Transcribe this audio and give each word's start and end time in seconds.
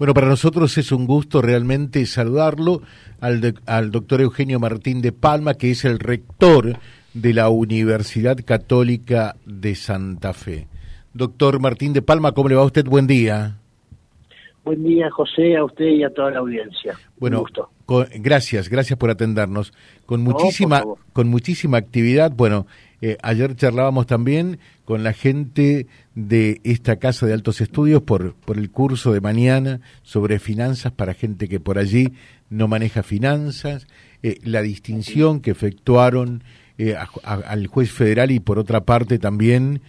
Bueno, 0.00 0.14
para 0.14 0.28
nosotros 0.28 0.78
es 0.78 0.92
un 0.92 1.06
gusto 1.06 1.42
realmente 1.42 2.06
saludarlo 2.06 2.80
al, 3.20 3.54
al 3.66 3.90
doctor 3.90 4.22
Eugenio 4.22 4.58
Martín 4.58 5.02
de 5.02 5.12
Palma, 5.12 5.52
que 5.52 5.70
es 5.72 5.84
el 5.84 5.98
rector 5.98 6.78
de 7.12 7.34
la 7.34 7.50
Universidad 7.50 8.38
Católica 8.42 9.36
de 9.44 9.74
Santa 9.74 10.32
Fe. 10.32 10.68
Doctor 11.12 11.60
Martín 11.60 11.92
de 11.92 12.00
Palma, 12.00 12.32
¿cómo 12.32 12.48
le 12.48 12.54
va 12.54 12.62
a 12.62 12.64
usted? 12.64 12.86
Buen 12.86 13.06
día. 13.06 13.58
Buen 14.64 14.82
día, 14.84 15.10
José, 15.10 15.58
a 15.58 15.64
usted 15.64 15.84
y 15.84 16.02
a 16.02 16.08
toda 16.08 16.30
la 16.30 16.38
audiencia. 16.38 16.94
Bueno, 17.18 17.44
gracias, 18.20 18.70
gracias 18.70 18.98
por 18.98 19.10
atendernos. 19.10 19.74
Con 20.06 20.22
muchísima, 20.22 20.82
con 21.12 21.28
muchísima 21.28 21.76
actividad. 21.76 22.32
Bueno, 22.34 22.66
eh, 23.02 23.16
ayer 23.22 23.56
charlábamos 23.56 24.06
también 24.06 24.58
con 24.84 25.02
la 25.02 25.12
gente 25.12 25.86
de 26.14 26.60
esta 26.64 26.96
Casa 26.96 27.26
de 27.26 27.32
Altos 27.32 27.60
Estudios 27.60 28.02
por, 28.02 28.34
por 28.34 28.58
el 28.58 28.70
curso 28.70 29.12
de 29.12 29.20
mañana 29.20 29.80
sobre 30.02 30.38
finanzas 30.38 30.92
para 30.92 31.14
gente 31.14 31.48
que 31.48 31.60
por 31.60 31.78
allí 31.78 32.12
no 32.50 32.68
maneja 32.68 33.02
finanzas, 33.02 33.86
eh, 34.22 34.38
la 34.42 34.60
distinción 34.60 35.40
que 35.40 35.52
efectuaron 35.52 36.42
eh, 36.76 36.94
al 37.24 37.66
juez 37.68 37.90
federal 37.90 38.30
y 38.30 38.40
por 38.40 38.58
otra 38.58 38.82
parte 38.82 39.18
también 39.18 39.82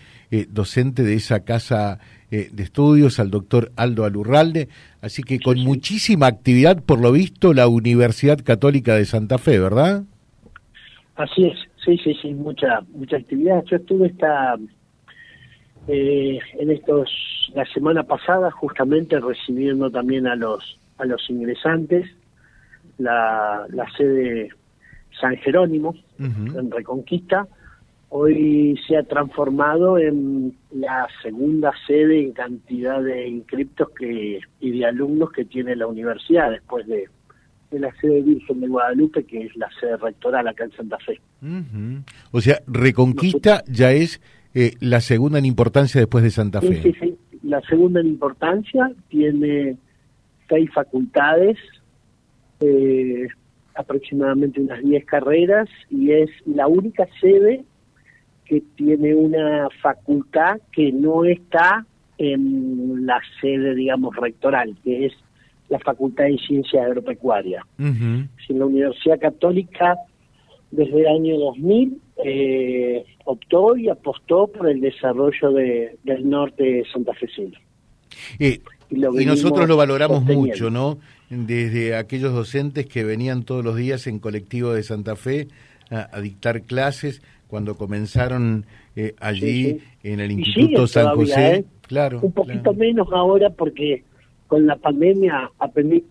docente 0.49 1.03
de 1.03 1.15
esa 1.15 1.41
Casa 1.41 1.99
de 2.29 2.63
Estudios, 2.63 3.19
al 3.19 3.31
doctor 3.31 3.73
Aldo 3.75 4.05
Alurralde. 4.05 4.69
Así 5.01 5.23
que 5.23 5.41
con 5.41 5.59
muchísima 5.59 6.27
actividad, 6.27 6.81
por 6.81 7.01
lo 7.01 7.11
visto, 7.11 7.53
la 7.53 7.67
Universidad 7.67 8.39
Católica 8.41 8.95
de 8.95 9.03
Santa 9.03 9.37
Fe, 9.37 9.59
¿verdad? 9.59 10.03
Así 11.15 11.43
es, 11.43 11.57
sí, 11.83 11.97
sí, 11.97 12.13
sí, 12.21 12.33
mucha, 12.33 12.81
mucha 12.93 13.17
actividad. 13.17 13.63
Yo 13.65 13.77
estuve 13.77 14.07
esta, 14.07 14.57
eh, 15.87 16.39
en 16.59 16.71
estos, 16.71 17.09
la 17.53 17.65
semana 17.65 18.03
pasada 18.03 18.51
justamente 18.51 19.19
recibiendo 19.19 19.89
también 19.89 20.27
a 20.27 20.35
los, 20.35 20.79
a 20.97 21.05
los 21.05 21.29
ingresantes, 21.29 22.09
la, 22.97 23.65
la 23.69 23.89
sede 23.97 24.49
San 25.19 25.37
Jerónimo, 25.37 25.95
en 26.19 26.71
Reconquista, 26.71 27.47
hoy 28.09 28.79
se 28.87 28.97
ha 28.97 29.03
transformado 29.03 29.97
en 29.97 30.55
la 30.71 31.07
segunda 31.21 31.71
sede 31.87 32.21
en 32.21 32.33
cantidad 32.33 33.01
de 33.01 33.27
inscriptos 33.27 33.89
que, 33.91 34.39
y 34.59 34.79
de 34.79 34.85
alumnos 34.85 35.31
que 35.31 35.45
tiene 35.45 35.75
la 35.75 35.87
universidad 35.87 36.51
después 36.51 36.85
de 36.87 37.09
de 37.71 37.79
la 37.79 37.91
sede 37.95 38.21
Virgen 38.21 38.59
de 38.59 38.67
Guadalupe, 38.67 39.23
que 39.23 39.45
es 39.45 39.55
la 39.55 39.69
sede 39.79 39.97
rectoral 39.97 40.47
acá 40.47 40.65
en 40.65 40.71
Santa 40.73 40.97
Fe. 40.99 41.19
O 42.31 42.41
sea, 42.41 42.59
Reconquista 42.67 43.63
ya 43.67 43.91
es 43.91 44.21
eh, 44.53 44.73
la 44.81 44.99
segunda 44.99 45.39
en 45.39 45.45
importancia 45.45 45.99
después 46.01 46.23
de 46.23 46.31
Santa 46.31 46.61
Fe. 46.61 46.81
Sí, 46.83 46.93
sí, 46.99 47.17
la 47.43 47.61
segunda 47.61 48.01
en 48.01 48.07
importancia 48.07 48.91
tiene 49.07 49.77
seis 50.49 50.69
facultades, 50.73 51.57
eh, 52.59 53.27
aproximadamente 53.75 54.59
unas 54.59 54.83
diez 54.83 55.05
carreras, 55.05 55.69
y 55.89 56.11
es 56.11 56.29
la 56.45 56.67
única 56.67 57.07
sede 57.21 57.63
que 58.45 58.61
tiene 58.75 59.15
una 59.15 59.69
facultad 59.81 60.59
que 60.73 60.91
no 60.91 61.23
está 61.23 61.85
en 62.17 63.05
la 63.05 63.21
sede, 63.39 63.73
digamos, 63.75 64.15
rectoral, 64.17 64.75
que 64.83 65.05
es 65.05 65.13
la 65.71 65.79
Facultad 65.79 66.25
de 66.25 66.37
Ciencias 66.37 66.85
Agropecuarias. 66.85 67.63
Uh 67.79 68.25
la 68.49 68.65
Universidad 68.65 69.17
Católica, 69.17 69.95
desde 70.71 70.99
el 70.99 71.07
año 71.07 71.39
2000, 71.39 72.01
eh, 72.25 73.05
optó 73.23 73.77
y 73.77 73.87
apostó 73.87 74.47
por 74.47 74.69
el 74.69 74.81
desarrollo 74.81 75.51
de, 75.53 75.97
del 76.03 76.29
norte 76.29 76.63
de 76.63 76.85
Santa 76.91 77.13
Fe. 77.13 77.29
y, 78.37 78.59
y 78.89 79.25
nosotros 79.25 79.69
lo 79.69 79.77
valoramos 79.77 80.23
mucho, 80.25 80.69
¿no? 80.69 80.99
Desde 81.29 81.95
aquellos 81.95 82.33
docentes 82.33 82.85
que 82.87 83.05
venían 83.05 83.43
todos 83.43 83.63
los 83.63 83.77
días 83.77 84.05
en 84.07 84.19
colectivo 84.19 84.73
de 84.73 84.83
Santa 84.83 85.15
Fe 85.15 85.47
a, 85.89 86.19
dictar 86.19 86.63
clases, 86.63 87.21
cuando 87.47 87.75
comenzaron 87.75 88.65
eh, 88.97 89.15
allí 89.21 89.79
en 90.03 90.19
el 90.19 90.31
Instituto 90.31 90.87
San 90.87 91.15
José. 91.15 91.55
¿eh? 91.55 91.65
Claro. 91.87 92.19
Un 92.21 92.33
poquito 92.33 92.73
menos 92.73 93.07
ahora 93.13 93.49
porque 93.49 94.03
con 94.51 94.67
la 94.67 94.75
pandemia 94.75 95.49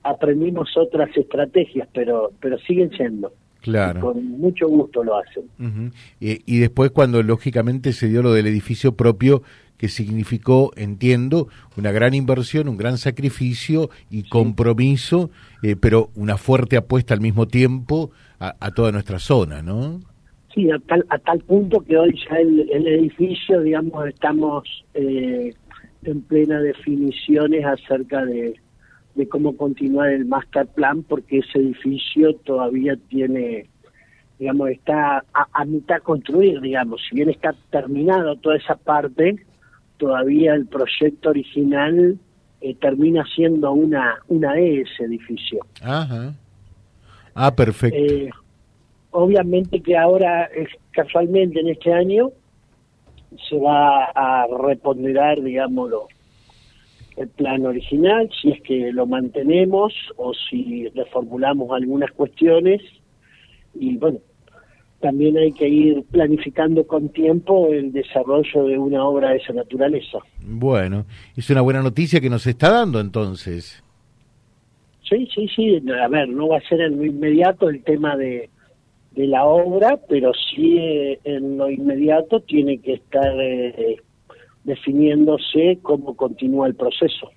aprendimos 0.03 0.75
otras 0.75 1.15
estrategias, 1.15 1.87
pero, 1.93 2.31
pero 2.41 2.57
siguen 2.61 2.91
siendo. 2.97 3.35
Claro. 3.61 4.01
con 4.01 4.25
mucho 4.39 4.67
gusto 4.67 5.05
lo 5.05 5.19
hacen. 5.19 5.93
y, 6.19 6.59
después 6.61 6.93
cuando 6.93 7.23
lógicamente 7.23 7.93
se 7.93 8.09
dio 8.09 8.23
lo 8.23 8.33
del 8.33 8.47
edificio 8.47 8.93
propio, 8.93 9.43
que 9.77 9.89
significó, 9.89 10.73
entiendo, 10.77 11.49
una 11.77 11.93
gran 11.93 12.15
inversión, 12.15 12.71
un 12.71 12.79
gran 12.79 12.97
sacrificio 12.97 13.91
y 14.11 14.23
compromiso, 14.23 15.29
eh, 15.63 15.77
pero 15.79 16.09
una 16.15 16.39
fuerte 16.39 16.79
apuesta 16.79 17.13
al 17.13 17.21
mismo 17.21 17.47
tiempo 17.47 18.11
a, 18.39 18.71
toda 18.71 18.91
nuestra 18.91 19.19
zona, 19.19 19.61
¿no? 19.61 20.01
Sí, 20.55 20.71
a 20.71 20.79
tal, 20.79 21.05
a 21.11 21.19
tal 21.19 21.41
punto 21.41 21.81
que 21.81 21.99
hoy 21.99 22.19
ya 22.27 22.37
el, 22.37 22.71
el 22.71 22.87
edificio, 22.87 23.61
digamos, 23.61 24.09
estamos 24.09 24.65
eh, 24.95 25.53
en 26.05 26.23
plena 26.23 26.61
definiciones 26.61 27.65
acerca 27.65 28.25
de, 28.25 28.55
cómo 29.29 29.57
continuar 29.57 30.11
el 30.11 30.25
master 30.25 30.67
plan 30.67 31.03
porque 31.03 31.39
ese 31.39 31.59
edificio 31.59 32.35
todavía 32.37 32.97
tiene 33.09 33.69
digamos 34.39 34.71
está 34.71 35.23
a, 35.35 35.65
mitad 35.67 35.99
construir 35.99 36.61
digamos. 36.63 37.03
Si 37.07 37.17
bien 37.17 37.29
está 37.29 37.55
terminado 37.71 38.37
toda 38.37 38.57
esa 38.57 38.77
parte 38.77 39.45
todavía 39.99 40.55
el 40.55 40.67
proyecto 40.67 41.29
original 41.29 42.19
eh, 42.63 42.75
termina 42.77 43.25
siendo 43.35 43.73
una 43.73 44.21
una 44.29 44.59
E 44.59 44.81
ese 44.81 45.05
edificio. 45.05 45.61
Ajá. 45.83 46.35
ah 47.35 47.55
perfecto. 47.55 47.99
Eh, 47.99 48.31
obviamente 49.11 49.81
que 49.81 49.99
ahora 49.99 50.49
casualmente 50.93 51.61
en 51.61 51.69
este 51.69 51.93
año 51.93 52.31
se 53.49 53.59
va 53.59 54.05
a 54.07 54.47
reponderar, 54.47 55.41
digámoslo, 55.43 56.09
el 57.17 57.29
plan 57.29 57.67
original, 57.67 58.31
si 58.41 58.51
es 58.51 58.63
que 58.63 58.93
lo 58.93 59.07
mantenemos 59.07 59.93
o 60.17 60.33
si 60.35 60.89
reformulamos 60.89 61.71
algunas 61.73 62.11
cuestiones. 62.13 62.81
Y 63.75 63.97
bueno, 63.99 64.19
también 65.01 65.37
hay 65.37 65.53
que 65.53 65.69
ir 65.69 66.03
planificando 66.11 66.87
con 66.87 67.09
tiempo 67.11 67.69
el 67.69 67.93
desarrollo 67.93 68.65
de 68.65 68.79
una 68.79 69.05
obra 69.05 69.31
de 69.31 69.37
esa 69.37 69.53
naturaleza. 69.53 70.19
Bueno, 70.43 71.05
es 71.37 71.49
una 71.51 71.61
buena 71.61 71.83
noticia 71.83 72.21
que 72.21 72.31
nos 72.31 72.47
está 72.47 72.71
dando 72.71 73.01
entonces. 73.01 73.83
Sí, 75.09 75.29
sí, 75.35 75.49
sí. 75.55 75.83
A 76.03 76.09
ver, 76.09 76.29
no 76.29 76.49
va 76.49 76.59
a 76.59 76.69
ser 76.69 76.81
en 76.81 76.97
lo 76.97 77.05
inmediato 77.05 77.69
el 77.69 77.83
tema 77.83 78.17
de, 78.17 78.49
de 79.13 79.27
la 79.27 79.45
obra, 79.45 79.99
pero 80.09 80.33
sí 80.35 80.79
eh, 80.79 81.19
en 81.25 81.59
lo 81.59 81.71
inmediato 81.71 82.41
tiene 82.41 82.79
que 82.79 82.95
estar 82.95 83.33
eh, 83.41 83.97
definiéndose 84.65 85.79
cómo 85.83 86.17
continúa 86.17 86.67
el 86.67 86.75
proceso. 86.75 87.31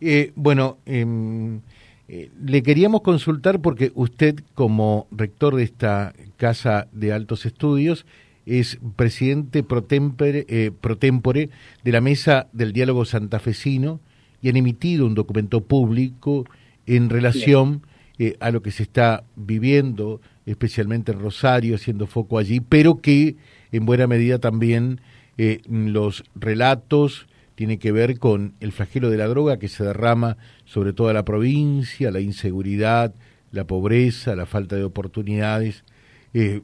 Eh, 0.00 0.32
bueno, 0.34 0.78
em, 0.86 1.60
le 2.08 2.62
queríamos 2.62 3.02
consultar 3.02 3.60
porque 3.60 3.92
usted 3.94 4.36
como 4.54 5.06
rector 5.10 5.56
de 5.56 5.64
esta 5.64 6.12
Casa 6.36 6.88
de 6.92 7.12
Altos 7.12 7.46
Estudios 7.46 8.06
es 8.46 8.78
presidente 8.94 9.64
pro 9.64 9.82
tempore, 9.82 10.72
pro 10.80 10.96
tempore 10.96 11.50
de 11.82 11.92
la 11.92 12.00
Mesa 12.00 12.46
del 12.52 12.72
Diálogo 12.72 13.04
Santafesino 13.04 14.00
y 14.40 14.48
han 14.48 14.56
emitido 14.56 15.04
un 15.04 15.14
documento 15.14 15.62
público 15.62 16.44
en 16.86 17.10
relación 17.10 17.82
a 18.40 18.50
lo 18.50 18.62
que 18.62 18.70
se 18.70 18.82
está 18.82 19.24
viviendo 19.36 20.20
especialmente 20.46 21.12
en 21.12 21.20
Rosario, 21.20 21.74
haciendo 21.74 22.06
foco 22.06 22.38
allí, 22.38 22.60
pero 22.60 23.00
que 23.00 23.36
en 23.72 23.84
buena 23.84 24.06
medida 24.06 24.38
también 24.38 25.00
eh, 25.38 25.60
los 25.68 26.24
relatos 26.34 27.26
tienen 27.56 27.78
que 27.78 27.92
ver 27.92 28.18
con 28.18 28.54
el 28.60 28.72
flagelo 28.72 29.10
de 29.10 29.16
la 29.16 29.26
droga 29.26 29.58
que 29.58 29.68
se 29.68 29.84
derrama 29.84 30.36
sobre 30.64 30.92
toda 30.92 31.12
la 31.12 31.24
provincia, 31.24 32.10
la 32.10 32.20
inseguridad, 32.20 33.14
la 33.50 33.64
pobreza, 33.64 34.36
la 34.36 34.46
falta 34.46 34.76
de 34.76 34.84
oportunidades 34.84 35.84
eh, 36.32 36.62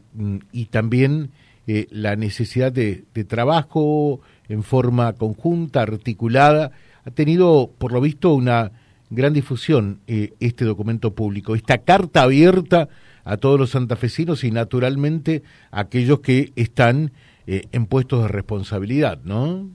y 0.53 0.67
también 0.67 1.31
eh, 1.67 1.87
la 1.91 2.17
necesidad 2.17 2.73
de, 2.73 3.05
de, 3.15 3.25
trabajo 3.25 4.21
en 4.49 4.63
forma 4.63 5.13
conjunta, 5.15 5.83
articulada. 5.83 6.73
Ha 7.05 7.11
tenido, 7.11 7.71
por 7.79 7.93
lo 7.93 8.01
visto, 8.01 8.35
una 8.35 8.73
gran 9.15 9.33
difusión 9.33 10.01
este 10.07 10.65
documento 10.65 11.15
público, 11.15 11.55
esta 11.55 11.79
carta 11.79 12.23
abierta 12.23 12.89
a 13.25 13.37
todos 13.37 13.59
los 13.59 13.71
santafesinos 13.71 14.45
y 14.45 14.51
naturalmente 14.51 15.43
a 15.71 15.81
aquellos 15.81 16.21
que 16.21 16.53
están 16.57 17.13
eh, 17.47 17.65
en 17.73 17.87
puestos 17.87 18.23
de 18.23 18.29
responsabilidad, 18.29 19.21
¿no? 19.25 19.69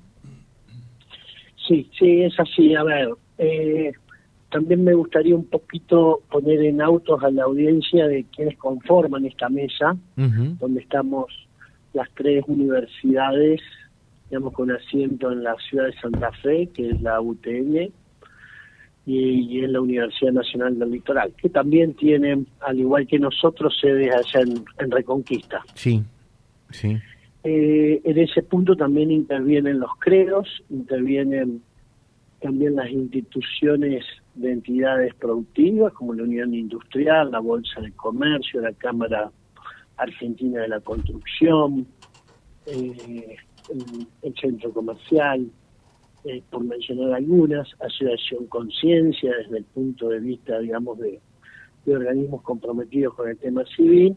Sí, 1.68 1.90
sí, 1.98 2.24
es 2.24 2.40
así. 2.40 2.76
A 2.76 2.84
ver, 2.84 3.10
eh, 3.38 3.92
también 4.50 4.84
me 4.84 4.94
gustaría 4.94 5.36
un 5.36 5.46
poquito 5.46 6.22
poner 6.32 6.62
en 6.62 6.82
autos 6.82 7.22
a 7.24 7.30
la 7.30 7.44
audiencia 7.44 8.08
de 8.08 8.26
quienes 8.36 8.58
conforman 8.58 9.26
esta 9.26 9.50
mesa, 9.50 9.98
donde 10.16 10.82
estamos 10.82 11.26
las 11.94 12.10
tres 12.16 12.44
universidades, 12.48 13.62
digamos, 14.30 14.54
con 14.54 14.72
asiento 14.72 15.32
en 15.32 15.44
la 15.44 15.56
ciudad 15.70 15.86
de 15.86 16.00
Santa 16.00 16.32
Fe, 16.44 16.70
que 16.74 16.90
es 16.92 17.02
la 17.02 17.20
UTN, 17.20 17.92
y, 19.08 19.64
es 19.64 19.70
la 19.70 19.80
Universidad 19.80 20.34
Nacional 20.34 20.78
del 20.78 20.92
Litoral, 20.92 21.34
que 21.42 21.50
también 21.50 21.94
tiene, 21.94 22.44
al 22.60 22.80
igual 22.80 23.08
que 23.08 23.18
nosotros, 23.18 23.74
sedes 23.80 24.14
allá 24.14 24.46
en, 24.78 24.92
Reconquista. 24.92 25.64
Sí, 25.74 26.04
sí. 26.72 26.98
Eh, 27.44 28.02
en 28.04 28.18
ese 28.18 28.44
punto 28.44 28.76
también 28.76 29.10
intervienen 29.10 29.80
los 29.80 29.92
credos, 30.00 30.62
intervienen 30.70 31.62
también 32.42 32.76
las 32.76 32.90
instituciones 32.92 34.04
de 34.36 34.52
entidades 34.52 35.16
productivas 35.16 35.94
como 35.94 36.14
la 36.14 36.24
Unión 36.24 36.54
Industrial, 36.54 37.32
la 37.32 37.40
Bolsa 37.40 37.80
de 37.80 37.94
Comercio, 37.94 38.60
la 38.60 38.74
Cámara 38.74 39.32
Argentina 39.96 40.62
de 40.62 40.68
la 40.68 40.82
Construcción, 40.82 41.88
eh, 42.66 43.38
el, 44.22 44.36
Centro 44.36 44.72
Comercial, 44.72 45.50
eh, 46.28 46.44
por 46.50 46.64
mencionar 46.64 47.14
algunas, 47.14 47.68
Asociación 47.80 48.48
Conciencia 48.48 49.32
desde 49.38 49.60
el 49.60 49.64
punto 49.66 50.10
de 50.10 50.20
vista, 50.20 50.60
digamos, 50.60 51.00
de, 51.00 51.20
organismos 51.88 52.42
comprometidos 52.42 53.14
con 53.14 53.30
el 53.30 53.38
tema 53.38 53.64
civil, 53.76 54.16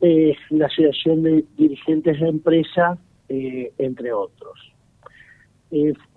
eh, 0.00 0.34
la 0.50 0.66
Asociación 0.66 1.22
de 1.22 1.44
Dirigentes 1.56 2.18
de 2.18 2.28
Empresa, 2.28 2.98
entre 3.28 4.12
otros. 4.12 4.72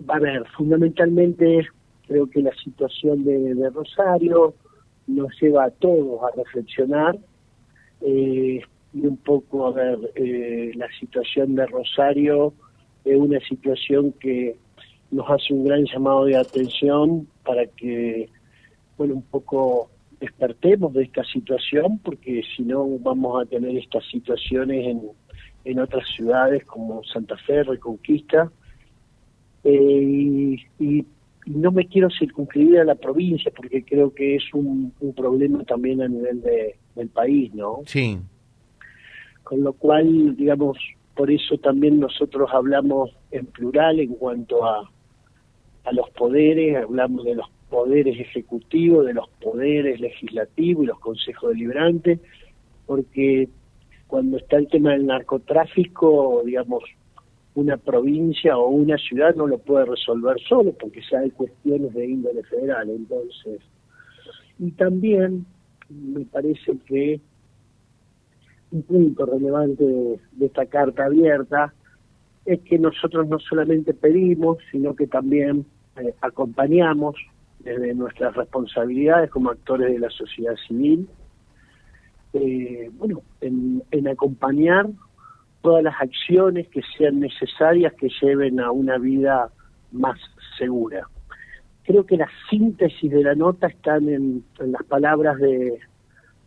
a 0.08 0.18
ver, 0.18 0.44
fundamentalmente 0.56 1.66
creo 2.06 2.28
que 2.30 2.42
la 2.42 2.54
situación 2.62 3.24
de 3.24 3.70
Rosario 3.70 4.54
nos 5.08 5.30
lleva 5.40 5.64
a 5.64 5.70
todos 5.70 6.22
a 6.22 6.36
reflexionar 6.36 7.18
eh, 8.02 8.60
y 8.92 9.06
un 9.06 9.16
poco 9.16 9.66
a 9.66 9.72
ver 9.72 9.98
eh, 10.14 10.70
la 10.74 10.88
situación 11.00 11.56
de 11.56 11.66
Rosario 11.66 12.52
es 13.04 13.16
una 13.16 13.40
situación 13.40 14.12
que 14.20 14.56
nos 15.10 15.28
hace 15.30 15.54
un 15.54 15.64
gran 15.64 15.84
llamado 15.84 16.24
de 16.24 16.36
atención 16.36 17.26
para 17.44 17.66
que 17.66 18.28
bueno 18.96 19.14
un 19.14 19.22
poco 19.22 19.90
despertemos 20.20 20.92
de 20.92 21.04
esta 21.04 21.24
situación 21.24 21.98
porque 21.98 22.42
si 22.56 22.62
no 22.62 22.86
vamos 22.98 23.42
a 23.42 23.46
tener 23.46 23.76
estas 23.76 24.04
situaciones 24.06 24.86
en, 24.86 25.02
en 25.64 25.78
otras 25.78 26.06
ciudades 26.16 26.64
como 26.64 27.02
Santa 27.04 27.36
Fe, 27.38 27.62
Reconquista 27.62 28.50
eh, 29.64 30.56
y, 30.78 31.06
no 31.46 31.72
me 31.72 31.86
quiero 31.86 32.10
circunscribir 32.10 32.80
a 32.80 32.84
la 32.84 32.94
provincia 32.94 33.50
porque 33.56 33.82
creo 33.82 34.12
que 34.12 34.36
es 34.36 34.44
un, 34.52 34.92
un 35.00 35.14
problema 35.14 35.64
también 35.64 36.02
a 36.02 36.08
nivel 36.08 36.42
de, 36.42 36.76
del 36.94 37.08
país, 37.08 37.54
¿no? 37.54 37.78
Sí. 37.86 38.18
Con 39.44 39.62
lo 39.62 39.72
cual, 39.72 40.36
digamos, 40.36 40.76
por 41.14 41.30
eso 41.30 41.56
también 41.56 42.00
nosotros 42.00 42.50
hablamos 42.52 43.16
en 43.30 43.46
plural 43.46 43.98
en 43.98 44.14
cuanto 44.14 44.62
a, 44.66 44.90
a 45.84 45.92
los 45.92 46.10
poderes, 46.10 46.76
hablamos 46.76 47.24
de 47.24 47.34
los 47.34 47.48
poderes 47.70 48.18
ejecutivos, 48.18 49.06
de 49.06 49.14
los 49.14 49.28
poderes 49.40 50.00
legislativos 50.00 50.84
y 50.84 50.86
los 50.86 51.00
consejos 51.00 51.50
deliberantes, 51.50 52.20
porque 52.86 53.48
cuando 54.06 54.38
está 54.38 54.56
el 54.56 54.68
tema 54.68 54.92
del 54.92 55.06
narcotráfico, 55.06 56.42
digamos, 56.44 56.82
una 57.54 57.76
provincia 57.76 58.56
o 58.56 58.68
una 58.68 58.96
ciudad 58.96 59.34
no 59.34 59.46
lo 59.46 59.58
puede 59.58 59.84
resolver 59.84 60.38
solo, 60.48 60.72
porque 60.72 61.02
ya 61.10 61.18
hay 61.18 61.30
cuestiones 61.30 61.92
de 61.92 62.06
índole 62.06 62.42
federal. 62.44 62.88
Entonces, 62.88 63.60
y 64.58 64.70
también 64.72 65.44
me 65.88 66.24
parece 66.24 66.72
que 66.86 67.20
un 68.70 68.82
punto 68.82 69.26
relevante 69.26 69.84
de, 69.84 70.46
esta 70.46 70.66
carta 70.66 71.06
abierta 71.06 71.74
es 72.48 72.60
que 72.60 72.78
nosotros 72.78 73.28
no 73.28 73.38
solamente 73.38 73.92
pedimos, 73.92 74.56
sino 74.72 74.96
que 74.96 75.06
también 75.06 75.66
eh, 75.96 76.14
acompañamos 76.22 77.14
desde 77.58 77.92
nuestras 77.94 78.34
responsabilidades 78.34 79.30
como 79.30 79.50
actores 79.50 79.92
de 79.92 79.98
la 79.98 80.08
sociedad 80.08 80.54
civil, 80.66 81.06
eh, 82.32 82.90
bueno, 82.94 83.20
en, 83.42 83.82
en 83.90 84.08
acompañar 84.08 84.86
todas 85.60 85.84
las 85.84 86.00
acciones 86.00 86.68
que 86.68 86.80
sean 86.96 87.20
necesarias 87.20 87.92
que 87.94 88.08
lleven 88.22 88.60
a 88.60 88.70
una 88.70 88.96
vida 88.96 89.50
más 89.92 90.18
segura. 90.56 91.06
Creo 91.84 92.06
que 92.06 92.16
la 92.16 92.30
síntesis 92.48 93.10
de 93.10 93.24
la 93.24 93.34
nota 93.34 93.66
están 93.66 94.08
en, 94.08 94.42
las 94.58 94.84
palabras 94.84 95.38
de, 95.38 95.80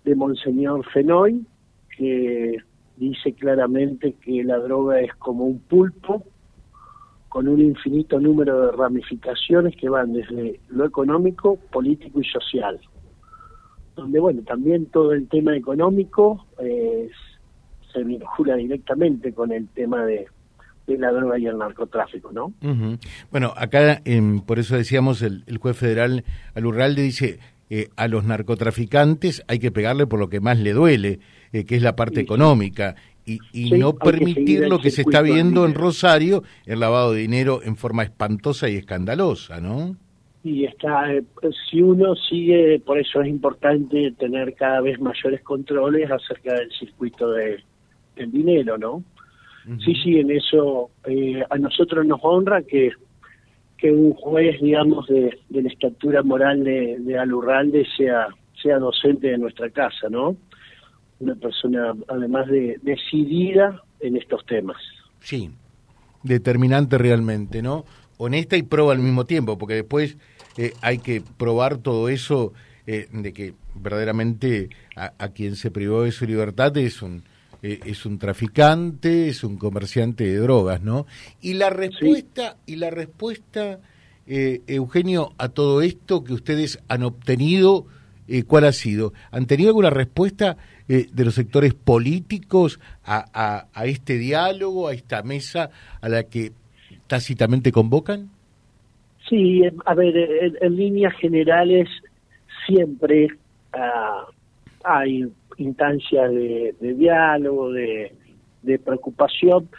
de 0.03 0.15
Monseñor 0.15 0.83
Fenoy, 0.91 1.45
que 1.95 2.57
dice 2.97 3.33
claramente 3.33 4.13
que 4.13 4.43
la 4.43 4.57
droga 4.57 4.99
es 4.99 5.13
como 5.15 5.45
un 5.45 5.59
pulpo 5.59 6.23
con 7.31 7.47
un 7.47 7.61
infinito 7.61 8.19
número 8.19 8.65
de 8.65 8.71
ramificaciones 8.73 9.75
que 9.77 9.87
van 9.87 10.11
desde 10.11 10.59
lo 10.67 10.85
económico, 10.85 11.55
político 11.71 12.19
y 12.19 12.25
social. 12.25 12.77
Donde, 13.95 14.19
bueno, 14.19 14.41
también 14.41 14.87
todo 14.87 15.13
el 15.13 15.29
tema 15.29 15.55
económico 15.55 16.45
se 17.93 18.03
vincula 18.03 18.55
directamente 18.55 19.33
con 19.33 19.53
el 19.53 19.69
tema 19.69 20.05
de, 20.05 20.27
la 20.87 21.09
droga 21.13 21.39
y 21.39 21.45
el 21.45 21.57
narcotráfico, 21.57 22.33
¿no? 22.33 22.51
Bueno, 23.31 23.53
acá 23.55 24.01
por 24.45 24.59
eso 24.59 24.75
decíamos 24.75 25.21
el, 25.21 25.57
juez 25.57 25.77
federal 25.77 26.25
Alurralde 26.53 27.01
dice 27.01 27.39
eh, 27.73 27.87
a 27.95 28.09
los 28.09 28.25
narcotraficantes 28.25 29.45
hay 29.47 29.59
que 29.59 29.71
pegarle 29.71 30.05
por 30.05 30.19
lo 30.19 30.27
que 30.27 30.41
más 30.41 30.59
le 30.59 30.73
duele, 30.73 31.19
eh, 31.53 31.63
que 31.63 31.77
es 31.77 31.81
la 31.81 31.95
parte 31.95 32.19
económica, 32.19 32.95
y, 33.25 33.71
no 33.71 33.93
permitir 33.93 34.67
lo 34.67 34.79
que 34.79 34.89
se 34.89 35.03
está 35.03 35.21
viendo 35.21 35.65
en 35.65 35.73
Rosario, 35.73 36.43
el 36.65 36.81
lavado 36.81 37.13
de 37.13 37.21
dinero 37.21 37.61
en 37.63 37.77
forma 37.77 38.03
espantosa 38.03 38.67
y 38.67 38.75
escandalosa, 38.75 39.61
¿no? 39.61 39.95
Y 40.43 40.65
está, 40.65 41.13
eh, 41.13 41.23
si 41.69 41.81
uno 41.81 42.13
sigue, 42.15 42.81
por 42.85 42.99
eso 42.99 43.21
es 43.21 43.29
importante 43.29 44.11
tener 44.19 44.53
cada 44.55 44.81
vez 44.81 44.99
mayores 44.99 45.39
controles 45.41 46.11
acerca 46.11 46.55
del 46.55 46.69
circuito 46.73 47.31
de, 47.31 47.63
del 48.17 48.33
dinero, 48.33 48.77
¿no? 48.77 49.01
Sí, 49.85 49.95
sí, 50.03 50.19
en 50.19 50.29
eso 50.31 50.89
eh, 51.05 51.41
a 51.49 51.57
nosotros 51.57 52.05
nos 52.05 52.19
honra 52.21 52.63
que, 52.63 52.91
que 53.81 53.91
un 53.91 54.13
juez, 54.13 54.61
digamos, 54.61 55.07
de, 55.07 55.37
la 55.49 55.67
estatura 55.67 56.21
moral 56.21 56.63
de, 56.63 56.97
de 56.99 57.17
Alurralde 57.17 57.85
sea, 57.97 58.27
sea 58.61 58.77
docente 58.77 59.27
de 59.27 59.39
nuestra 59.39 59.71
casa, 59.71 60.07
¿no? 60.09 60.37
Una 61.19 61.35
persona, 61.35 61.93
además 62.07 62.47
de 62.47 62.77
decidida 62.83 63.81
en 63.99 64.17
estos 64.17 64.45
temas. 64.45 64.77
Sí, 65.19 65.49
determinante 66.21 66.99
realmente, 66.99 67.63
¿no? 67.63 67.85
Honesta 68.17 68.55
y 68.55 68.61
prueba 68.61 68.93
al 68.93 68.99
mismo 68.99 69.25
tiempo, 69.25 69.57
porque 69.57 69.75
después 69.75 70.15
eh, 70.57 70.73
hay 70.81 70.99
que 70.99 71.23
probar 71.37 71.79
todo 71.79 72.07
eso 72.07 72.53
eh, 72.85 73.07
de 73.11 73.33
que 73.33 73.53
verdaderamente 73.73 74.69
a, 74.95 75.29
quien 75.29 75.55
se 75.55 75.71
privó 75.71 76.03
de 76.03 76.11
su 76.11 76.25
libertad 76.25 76.75
es 76.77 77.01
un 77.01 77.23
eh, 77.63 77.79
es 77.85 78.05
un 78.05 78.17
traficante, 78.17 79.27
es 79.27 79.43
un 79.43 79.57
comerciante 79.57 80.23
de 80.23 80.37
drogas, 80.37 80.81
¿no? 80.81 81.05
Y 81.41 81.53
la 81.53 81.69
respuesta, 81.69 82.57
y 82.65 82.77
la 82.77 82.89
respuesta, 82.89 83.79
eh, 84.25 84.61
Eugenio, 84.65 85.33
a 85.37 85.49
todo 85.49 85.83
esto 85.83 86.23
que 86.23 86.33
ustedes 86.33 86.81
han 86.87 87.03
obtenido, 87.03 87.85
eh, 88.27 88.43
¿cuál 88.43 88.65
ha 88.65 88.71
sido? 88.71 89.13
¿Han 89.29 89.45
tenido 89.45 89.69
alguna 89.69 89.91
respuesta 89.91 90.57
de 90.87 91.23
los 91.23 91.35
sectores 91.35 91.73
políticos 91.73 92.81
a, 93.05 93.67
a, 93.73 93.85
este 93.85 94.17
diálogo, 94.17 94.89
a 94.89 94.93
esta 94.93 95.23
mesa 95.23 95.69
a 96.01 96.09
la 96.09 96.23
que 96.23 96.51
tácitamente 97.07 97.71
convocan? 97.71 98.29
Sí, 99.29 99.61
a 99.85 99.93
ver, 99.93 100.13
en, 100.59 100.75
líneas 100.75 101.13
generales 101.15 101.87
siempre 102.67 103.29
ah, 103.71 104.25
hay 104.83 105.31
instancias 105.57 106.31
de, 106.31 106.75
diálogo, 106.79 107.71
de, 107.71 108.11
preocupación. 108.83 109.69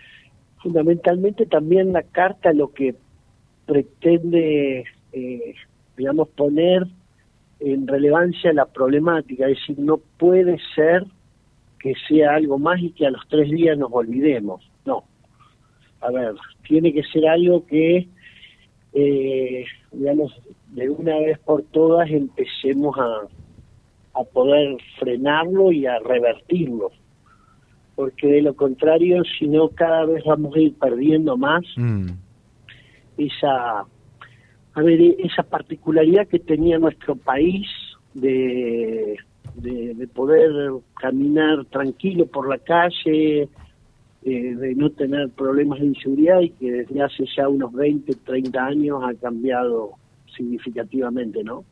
Fundamentalmente 0.63 1.47
también 1.47 1.93
la 1.93 2.03
carta 2.03 2.53
lo 2.53 2.73
que 2.73 2.95
pretende, 3.67 4.85
eh, 5.13 5.55
digamos, 5.97 6.29
poner 6.29 6.87
en 7.61 7.87
relevancia 7.87 8.53
la 8.53 8.67
problemática, 8.67 9.49
es 9.49 9.59
decir, 9.59 9.79
no 9.79 9.99
puede 10.19 10.59
ser 10.75 11.05
que 11.79 11.95
sea 12.09 12.35
algo 12.35 12.59
más 12.59 12.81
y 12.81 12.91
que 12.91 13.07
a 13.07 13.11
los 13.11 13.27
tres 13.29 13.51
días 13.51 13.79
nos 13.79 13.91
olvidemos, 13.93 14.69
no. 14.85 15.05
A 16.01 16.11
ver, 16.11 16.35
tiene 16.67 16.93
que 16.93 17.03
ser 17.05 17.27
algo 17.29 17.65
que, 17.67 18.09
eh, 18.95 19.65
digamos, 19.93 20.33
de 20.73 20.91
una 20.91 21.19
vez 21.19 21.39
por 21.41 21.63
todas 21.65 22.11
empecemos 22.11 22.97
a, 22.99 23.29
a 24.15 24.25
poder 24.25 24.77
frenarlo 24.99 25.73
y 25.73 25.87
a 25.87 25.99
revertirlo. 25.99 26.91
Porque 27.95 28.27
de 28.27 28.43
lo 28.43 28.55
contrario, 28.55 29.23
si 29.39 29.47
no, 29.47 29.69
cada 29.69 30.07
vez 30.07 30.25
vamos 30.25 30.57
a 30.57 30.61
ir 30.61 30.75
perdiendo 30.75 31.37
más 31.37 31.63
mm. 31.77 32.09
esa, 33.19 33.81
a 34.75 34.83
ver, 34.83 35.01
esa 35.19 35.43
particularidad 35.43 36.27
que 36.27 36.39
tenía 36.39 36.79
nuestro 36.79 37.17
país 37.17 37.69
de, 38.15 39.17
de, 39.55 40.09
poder 40.09 40.51
caminar 40.95 41.65
tranquilo 41.67 42.27
por 42.27 42.49
la 42.49 42.59
calle, 42.59 43.49
eh, 44.25 44.55
de 44.55 44.75
no 44.75 44.91
tener 44.91 45.31
problemas 45.31 45.81
de 45.81 45.87
inseguridad 45.87 46.41
y 46.41 46.51
que 46.51 46.71
desde 46.71 47.03
hace 47.03 47.25
ya 47.37 47.49
unos 47.49 47.73
20, 47.73 48.15
30 48.25 48.65
años 48.65 49.03
ha 49.05 49.15
cambiado 49.15 49.93
significativamente, 50.37 51.43
¿no? 51.45 51.65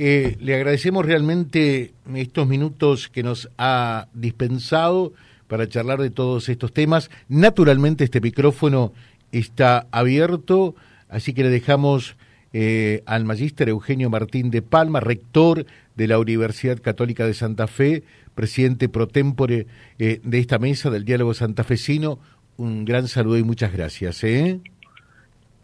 Eh, 0.00 0.36
le 0.38 0.54
agradecemos 0.54 1.04
realmente 1.04 1.92
estos 2.14 2.46
minutos 2.46 3.08
que 3.08 3.24
nos 3.24 3.50
ha 3.58 4.06
dispensado 4.14 5.12
para 5.48 5.68
charlar 5.68 6.00
de 6.00 6.10
todos 6.10 6.48
estos 6.48 6.72
temas. 6.72 7.10
Naturalmente 7.28 8.04
este 8.04 8.20
micrófono 8.20 8.92
está 9.32 9.88
abierto, 9.90 10.76
así 11.08 11.34
que 11.34 11.42
le 11.42 11.50
dejamos 11.50 12.16
eh, 12.52 13.02
al 13.06 13.24
magíster 13.24 13.68
Eugenio 13.68 14.08
Martín 14.08 14.50
de 14.50 14.62
Palma, 14.62 15.00
rector 15.00 15.66
de 15.96 16.06
la 16.06 16.18
Universidad 16.18 16.80
Católica 16.80 17.26
de 17.26 17.34
Santa 17.34 17.66
Fe, 17.66 18.04
presidente 18.36 18.88
pro 18.88 19.08
tempore 19.08 19.66
eh, 19.98 20.20
de 20.22 20.38
esta 20.38 20.58
mesa 20.58 20.90
del 20.90 21.04
diálogo 21.04 21.34
santafesino. 21.34 22.20
Un 22.56 22.84
gran 22.84 23.08
saludo 23.08 23.36
y 23.36 23.42
muchas 23.42 23.72
gracias. 23.72 24.22
¿eh? 24.22 24.60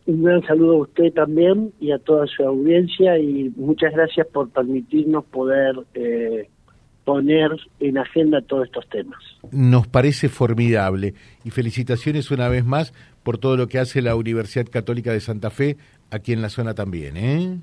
Un 0.06 0.23
gran 0.23 0.42
saludo 0.42 0.75
a 0.75 0.82
usted 0.82 1.12
también 1.12 1.73
y 1.80 1.92
a 1.92 1.99
toda 1.99 2.26
su 2.26 2.42
audiencia 2.42 3.18
y 3.18 3.50
muchas 3.56 3.92
gracias 3.92 4.26
por 4.26 4.50
permitirnos 4.50 5.25
poder 5.25 5.76
eh, 5.94 6.49
poner 7.04 7.50
en 7.80 7.99
agenda 7.99 8.42
todos 8.42 8.66
estos 8.66 8.88
temas. 8.88 9.18
Nos 9.50 9.87
parece 9.87 10.28
formidable 10.28 11.14
y 11.44 11.50
felicitaciones 11.50 12.30
una 12.30 12.49
vez 12.49 12.64
más 12.64 12.92
por 13.23 13.38
todo 13.38 13.56
lo 13.56 13.66
que 13.66 13.78
hace 13.78 14.02
la 14.02 14.16
Universidad 14.16 14.66
Católica 14.70 15.12
de 15.12 15.20
Santa 15.20 15.50
Fe 15.50 15.76
aquí 16.11 16.32
en 16.32 16.42
la 16.42 16.50
zona 16.50 16.75
también. 16.75 17.16
¿eh? 17.16 17.58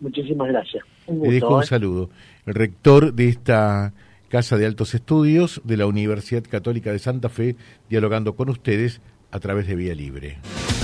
Muchísimas 0.00 0.48
gracias. 0.48 0.84
Le 1.06 1.30
dejo 1.30 1.56
un 1.56 1.62
¿eh? 1.62 1.66
saludo. 1.66 2.10
El 2.46 2.54
rector 2.54 3.12
de 3.14 3.28
esta 3.28 3.92
Casa 4.28 4.56
de 4.56 4.66
Altos 4.66 4.94
Estudios 4.94 5.60
de 5.64 5.76
la 5.76 5.86
Universidad 5.86 6.42
Católica 6.42 6.92
de 6.92 6.98
Santa 6.98 7.28
Fe, 7.28 7.56
dialogando 7.88 8.34
con 8.34 8.50
ustedes 8.50 9.00
a 9.30 9.40
través 9.40 9.66
de 9.66 9.76
Vía 9.76 9.94
Libre. 9.94 10.38